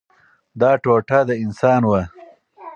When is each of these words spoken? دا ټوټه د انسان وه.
دا 0.61 0.71
ټوټه 0.83 1.19
د 1.27 1.29
انسان 1.43 1.81
وه. 1.89 2.01